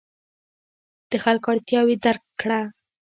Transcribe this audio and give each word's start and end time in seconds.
د 1.09 1.11
خلکو 1.23 1.47
اړتیاوې 1.53 1.95
درک 2.05 2.23
کړه. 2.41 2.59